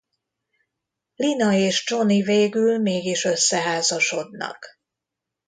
Lina 1.15 1.53
és 1.53 1.83
Johnny 1.87 2.21
végül 2.23 2.79
mégis 2.79 3.23
összeházasodnak. 3.25 4.65